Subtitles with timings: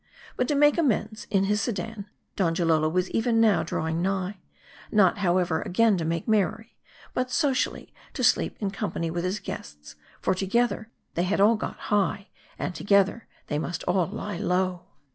[0.35, 4.39] But to make amends, in his sedan, Donjalolo was even now draw ing nigh.
[4.91, 6.75] Not, however, again to make merry;
[7.13, 11.77] but socially to sleep in company with his guests; for, together they had all got
[11.93, 14.87] high, and together they must all lie low.